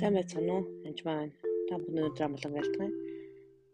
[0.00, 0.64] Сайн байцгаана уу?
[0.88, 1.32] Энд маань
[1.68, 2.92] та бүхэн өнөөдөр амлан байлтгая.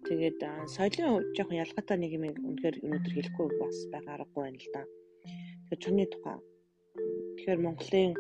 [0.07, 0.39] Тэгээд
[0.75, 4.83] соёлын жоохон ялгаатай нэг юм үнэхээр өнөөдөр хэлэхгүй бас байгаа аргагүй байна л да.
[5.71, 6.39] Тэгэхээр чоны тухай.
[7.39, 8.13] Тэгэхээр Монголын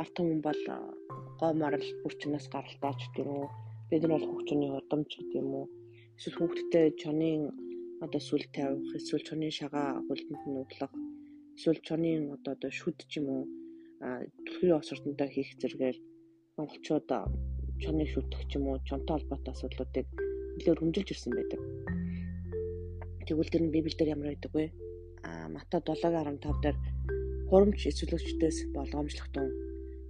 [0.00, 0.62] ард түмэн бол
[1.40, 3.48] гоморл бүрчнээс гаралтаач гэдэг юм уу?
[3.92, 5.66] Бид нар бол хөгжмөний удамч гэдэг юм уу?
[6.16, 7.52] Эсвэл хүүхдтэй чонын
[8.00, 10.92] одоо сүл тавих, эсвэл чоны шагаа хөлдөнд нь углах,
[11.60, 13.44] эсвэл чоны одоо шүд ч юм уу?
[14.02, 15.96] а түлхүүр осортонтой хийх зэрэгээр
[16.62, 17.10] монголчууд
[17.82, 20.06] чоныг шүтэх ч юм уу чонтой холбоотой асуудлуудыг
[20.54, 21.60] нэлээд хөнжилж ирсэн байдаг.
[23.26, 24.70] Тэгвэл тэр нь Библиэлд ямар байдаг вэ?
[25.26, 26.76] А Матай 7:15 дээр
[27.50, 29.48] хурамч эсвэлгчдээс болгоомжлогтун.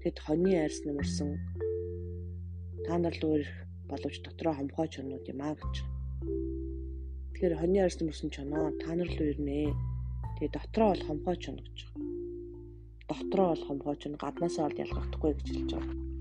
[0.04, 1.30] Тэд хоньны айрс нэмэрсэн
[2.84, 3.44] та нар л өөр
[3.88, 5.74] боловч дотроо хомхой чонууд юм аа гэж.
[7.32, 9.72] Тэгэхээр хоньны айрс нэмэрсэн чоноо та нар л үернэ.
[10.36, 11.78] Тэгээ дотроо бол хомхой чон гэж.
[13.08, 16.11] Дотроо бол хомхой чон гаднаасаа бол ялгахдаггүй гэж хэлж байгаа.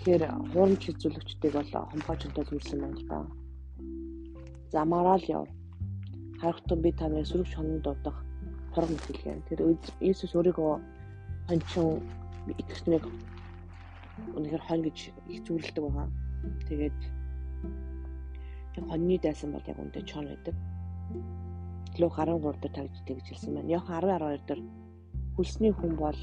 [0.00, 0.24] Тэгэхээр
[0.56, 3.18] хуурамч хэзүүлэгчдийг бол хомхоочтой зүйлсэн байна л да.
[4.72, 5.44] За мараал яв.
[6.40, 8.16] Харахтун би таныг сөрөг шононд дуудах
[8.72, 9.44] хорог мэтгэлгээ.
[9.52, 9.60] Тэр
[10.00, 10.80] Иесус өөрийгөө
[11.52, 12.00] хончин
[12.48, 13.04] итгэснэг
[14.40, 15.12] үнэхээр хон гэж
[15.44, 16.08] зүйлдэг байгаа.
[16.64, 16.98] Тэгээд
[18.80, 20.56] яг хоньны дайсан бол яг үнтэй чон байдаг.
[22.00, 23.68] Луг 13 дээр тавьждаг гэж хэлсэн байна.
[23.68, 24.60] Яг 10 12 дээр
[25.36, 26.20] хүлсний хүн бол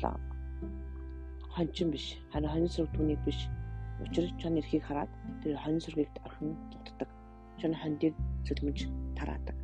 [1.53, 3.45] хончин биш харин хонин сүрэг түүнийг биш
[4.03, 7.09] учир чон эрхийг хараад тэр хонин сүргийг орхин дутдаг.
[7.59, 8.79] Чон хондийг зүлмж
[9.17, 9.57] тараадаг.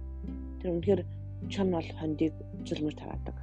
[0.59, 1.01] Тэр үнэхээр
[1.53, 2.33] чон бол хондийг
[2.67, 3.35] зүлмж тараадаг.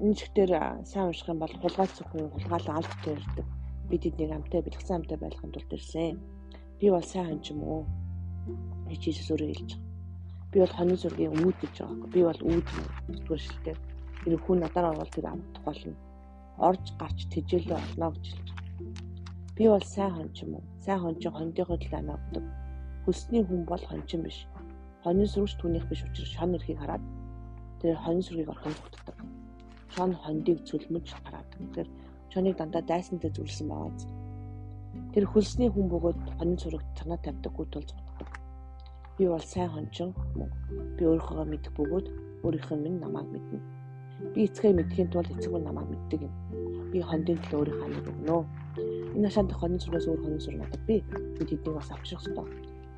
[0.00, 0.50] Энэ зэгтэр
[0.88, 3.46] сайн унших юм бол хулгай зөвхөн хулгайлан алт төрдөг
[3.90, 6.18] бид эднийг амтай бэлгсэн амтай байлгахын тулд ирсэн.
[6.80, 7.82] Би бол сайн хонч юм уу?
[8.90, 10.50] Иесус өөрөө хэлж байгаа.
[10.52, 12.66] Би бол хонин сүргийн үүд гэж байгаа би бол үүд
[13.14, 13.76] зүгээр шилтэй.
[14.24, 15.94] Тэр хүн надаар орвол тэр амт тухайлна
[16.58, 19.13] орж гарч тэжээлээ олно гэж хэлж байна.
[19.56, 20.64] Би бол сайн хончин мөн.
[20.82, 22.44] Сайн хончин хондийнхоо төлөө амиа өгдөг.
[23.06, 24.38] Хүсний хүн бол хончин биш.
[25.04, 27.04] Хонин сүргч түүнийх биш учраас шон өрхийг хараад
[27.78, 29.16] тэр хонин сүргийг орхон зүгтдэг.
[29.94, 31.60] Шон хондийг зүлмж хараадаг.
[31.70, 31.86] Тэр
[32.34, 33.94] чоныг дандаа дайсантай зүрлсэн байгаа.
[35.14, 38.30] Тэр хөлсний хүн бөгөөд хонин сүрэгт танаа тавьдаггүй тул зүгтдэг.
[39.18, 40.50] Би бол сайн хончин мөн.
[40.98, 42.06] Би өөрийнхөө мэдэх бөгөөд
[42.42, 43.83] өөрийнх нь минь намайг мэднэ
[44.14, 46.34] Би эцгээ мэдхийн тулд эцэг минь намайг мэддэг юм.
[46.94, 48.38] Би хондын төлөө өөрийнхөө амийг өгнө.
[49.18, 51.02] Энэ хашаанд хонын сургаас өөр хонын сур надад би
[51.34, 52.46] бид эднийг бас авчрах хэрэгтэй.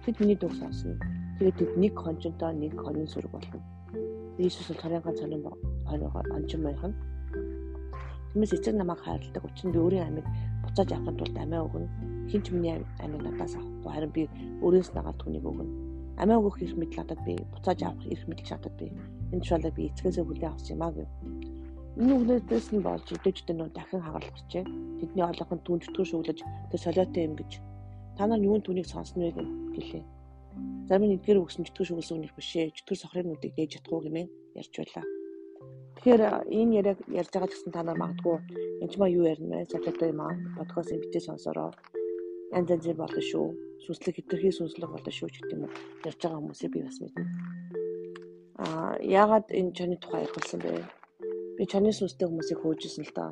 [0.05, 1.01] Тэд миний дуу сонсно.
[1.41, 3.61] Тэгээд тэд нэг хонжонтой нэг хонын сүрэг болно.
[4.37, 5.43] Иесус бол харин ганц хонын
[5.89, 6.97] хоногоо ончин байх нь.
[8.33, 10.27] Тиймээс эцэг намайг хайрладаг учраас би өөрийн амийг
[10.69, 11.89] буцааж авахын тулд амиа өгнө.
[12.29, 14.23] Хинч миний амийг надаас авахгүй харин би
[14.61, 18.75] өөрөөс нагаад түүнийг өгнө амиа өгөх эрх мэдэл надад би буцааж авах эрх мэдэл надад
[18.81, 18.87] би
[19.33, 21.09] энэ тушаалаа би эцгээсээ хүлээн авах юм аа гэв.
[22.01, 24.65] Энэ үгнээс нь болж өдөөжтэй нөө дахин хагалчихжээ.
[25.01, 26.39] Тэдний олонхын түн чөтгөр шүглэж
[26.73, 27.51] тэр солиотой юм гэж
[28.17, 29.33] та нар юун түүнийг сонсно вэ
[29.77, 30.05] гэлээ.
[30.89, 32.73] Зарим нь эдгээр өгсөн чөтгөр шүглсэн үних биш ээ.
[32.77, 34.29] Чөтгөр сохрын нүдийг ээж чадахгүй гэмээр
[34.61, 35.05] ярьж байлаа.
[35.97, 36.23] Тэгэхээр
[36.53, 38.37] энэ яриаг ярьж байгаа гэсэн та нар магадгүй
[38.81, 39.73] энэ ч маа юу ярина вэ?
[39.73, 40.33] Солиотой юм аа.
[40.57, 41.73] Подкастын битээ сонсороо
[42.53, 43.47] янз янзын болно шүү.
[43.85, 45.73] Сүнслэг хэтэрхий сүнслэг болно шүү гэх юм уу.
[46.07, 47.25] Ярьж байгаа хүмүүсийг би бас мэднэ.
[48.63, 50.73] Аа яагаад энэ чоны тухай ярихсан бэ?
[51.57, 53.31] Би чоны сүнстэй хүмүүсийг хөөжсэн л доо.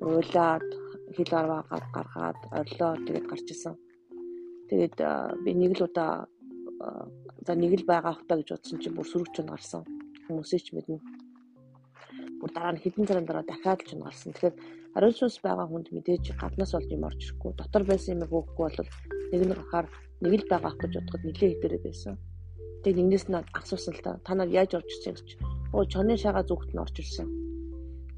[0.00, 0.66] Уйлаад
[1.14, 3.74] хил арваагаад гаргаад орлоо тэгээд гарч исэн.
[4.68, 4.96] Тэгээд
[5.44, 6.26] би нэг л удаа
[7.46, 9.82] за нэг л байгаа хта гэж бодсон чинь бүр сөрөг чон гарсан.
[10.26, 10.98] Хүмүүсийг ч мэднэ.
[12.40, 14.32] Бүр дараа нь хэдэн цагийн дараа дахиад ч гарсан.
[14.32, 14.56] Тэгэхээр
[14.96, 17.52] Ариун сүнс байгаа хүнд мэдээж гаднаас олж юм орж ирэхгүй.
[17.54, 18.90] Дотор байсан юм өгөхгүй бол
[19.32, 19.86] нэг нь гахаар
[20.22, 22.14] нэг л байгаа гэж бодоход нэлээд хитэрэг байсан.
[22.82, 24.18] Тэгээд нэгнээс нь асуусан л та.
[24.26, 25.28] Та нар яаж орж ирсэн гэж.
[25.76, 27.28] Оо чоны шагаа зүгт нь орж ирсэн.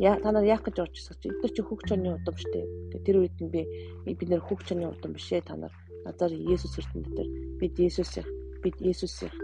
[0.00, 1.28] Яа та нар яах гэж орж ирсэн чи?
[1.28, 2.60] Эдгээр чи хүүг чоны удам штэ.
[3.04, 3.68] Тэр үед нь би
[4.06, 5.74] бид нэр хүүг чоны удам бишээ та нар.
[6.06, 7.28] Назар Есүс эртэн дээр
[7.60, 8.26] бид Есүсийг
[8.62, 9.34] бид Есүсийг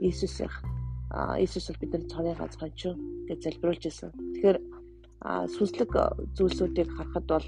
[0.00, 0.75] Есүсийг а
[1.14, 2.90] Есүс бол бидний цааны ганцхан ч
[3.30, 4.10] гэж залбиулж ирсэн.
[4.10, 4.58] Тэгэхээр
[5.54, 5.90] сүнслэг
[6.34, 7.46] зүйлсүүдийг харахад бол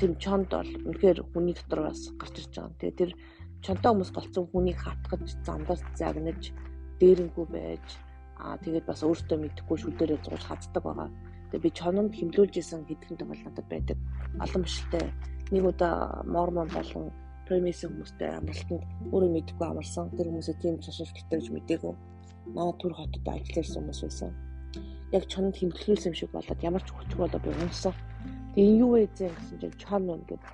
[0.00, 2.80] тийм чонд бол үнэхээр хүний дотор бас гарч ирж байгаа.
[2.80, 3.10] Тэгээ тэр
[3.60, 6.42] чонтой хүмүүс голцсон хүнийг хатгаж, замдаас загнаж,
[7.00, 7.86] дээрэнгүй байж
[8.40, 11.08] аа тэгээд бас өөртөө мэдэхгүй шүдэрээ зууж хаддаг байгаа.
[11.52, 13.98] Тэгээ би чононд хэмлүүлж исэн хэдхэн надад байдаг.
[14.40, 15.04] Олон биштэй.
[15.52, 17.12] Нэг удаа мормон болон
[17.46, 18.82] премисэн хүмүүстэй амралтанд
[19.14, 20.10] өөрөө мэдэхгүй амарсан.
[20.18, 21.94] Тэр хүмүүсээ тийм шашилттай гэж мдээгүй.
[22.54, 24.30] Наа түр хотод ажилласан хүмүүс байсан
[25.12, 27.94] яг чонд хэмтгэлсэн юм шиг болоод ямар ч хүч болоо би унсан.
[28.54, 30.52] Тэгээ энэ юу вэ гэсэн чинь чон юм гэдэг.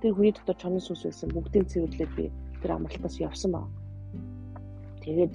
[0.00, 2.32] Тэр хүний дотор чонон сүнс байсан бүгдийг цэвэрлээд би
[2.62, 3.68] тэр амралтаас явсан баг.
[5.04, 5.32] Тэгээд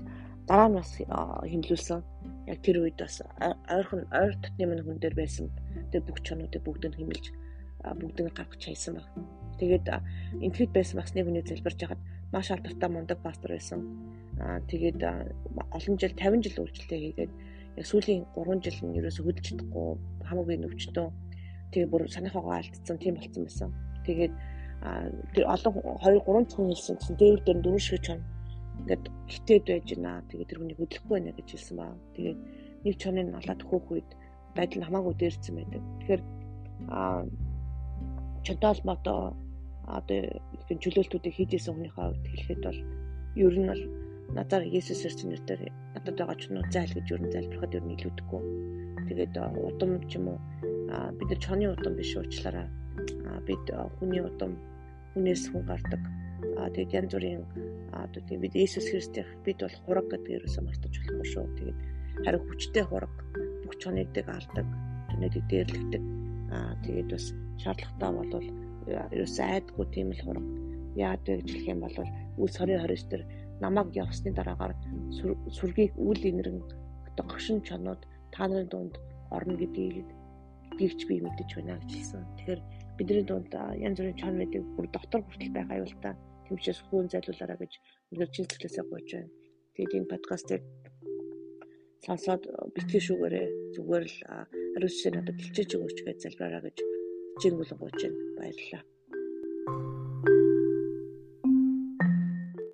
[0.49, 2.01] дараа нь бас хэмлүүлсэн.
[2.49, 3.21] Яг тэр үед бас
[3.69, 5.45] ойрхон ойр татны мань хүн дээр байсан
[5.93, 7.25] тэр бүх чонуудыг бүгдийг хэмэлж
[8.01, 9.05] бүгдийг гаргаж чайсан баг.
[9.59, 9.85] Тэгээд
[10.41, 13.79] энтгэд байсан бас нэг хүний залбирж хахад маш алдартай мундаг пастор байсан.
[14.39, 17.31] Аа тэгээд олон жил 50 жил үйлчлэлээ хийгээд
[17.79, 19.87] яг сүүлийн 3 жил нь ерөөсө хөдөлж чадахгүй
[20.27, 21.07] хамаагүй нөвчтөө
[21.71, 23.69] тэгээ бүр санийхаагаа алдсан тийм болсон байсан.
[24.07, 24.33] Тэгээд
[25.33, 25.73] тэр олон
[26.03, 28.19] 2 3 цаг хэлсэн чинь дээр дээр дөрөв шиг чон
[28.79, 30.23] ингээд хитээд байж байна.
[30.29, 31.93] Тэгээд тэр хүний хөдлөхгүй байна гэж хэлсэн баа.
[32.15, 32.39] Тэгээд
[32.83, 34.09] нэг чоныг алаад хөөх үед
[34.55, 35.83] байдал хамаагүй дээрсэн байдаг.
[35.99, 36.21] Тэгэхээр
[36.91, 37.23] аа
[38.45, 39.13] чонтол мото
[39.87, 40.19] одоо
[40.81, 42.79] чөлөөлтүүдийг хийжсэн хүнийхээ хувьд хэлэхэд бол
[43.35, 43.83] ер нь бол
[44.33, 47.95] надаар Есүс ирсэн нэрээр надад байгаа ч нөө зайл гэж ер нь залбирахад ер нь
[47.95, 48.41] илүүдэхгүй.
[49.07, 49.33] Тэгээд
[49.69, 50.39] удам ч юм уу
[51.17, 52.67] бид нар чоны удам биш уучлаарай.
[53.45, 53.65] бид
[53.99, 54.57] хүний удам
[55.13, 56.01] хүнээс хүн гардаг.
[56.73, 57.43] тэгээд янз бүрийн
[57.93, 61.45] одоо тийм бид Есүс Христийнх бид бол хураг гэдэг ерөөсөө мартаж болохгүй шүү.
[61.57, 61.79] Тэгээд
[62.25, 63.13] харин хүчтэй хураг
[63.63, 64.67] бүх чоныг дэг алдаг,
[65.11, 66.03] чоныг дээрлэгдэг.
[66.55, 67.25] Аа тэгээд бас
[67.61, 70.45] шаардлагатай болвол ерөөсөө айдгүй тийм л хураг.
[70.95, 71.97] Яад вэ гэж хэлэх юм бол
[72.43, 73.23] үс 2029 дээр
[73.63, 74.73] намайг явсны дараагаар
[75.57, 76.59] сүргийг үйл инэрэн
[77.23, 78.01] огшин чонууд
[78.31, 78.95] та нарын дунд
[79.31, 80.07] орно гэдгийг
[80.75, 82.23] гэдгийг ч би мэдэж байна гэж хэлсэн.
[82.37, 82.61] Тэгэхээр
[82.97, 83.51] бидний дунд
[83.85, 86.15] янз бүрийн чон мэдээ бүр дотор хүртэл л та.
[86.45, 87.73] Тэмчээс хүүн зайлуулаарай гэж
[88.13, 89.31] өнөр чин сэтгэлээсээ гуйж байна.
[89.75, 90.61] Тэгээд энэ подкастыг
[92.05, 92.43] сонсоод
[92.75, 96.77] битгий шүүгээрээ зүгээр л шиг надад бэлчээж өгөөч гэж залбираа гэж
[97.41, 98.19] чингүүл гуйж байна.
[98.37, 100.04] Баярлалаа.